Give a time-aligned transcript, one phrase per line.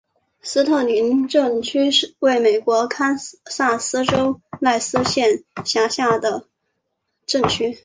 [0.41, 6.47] 斯特宁镇区为美国堪萨斯州赖斯县辖下的
[7.27, 7.77] 镇区。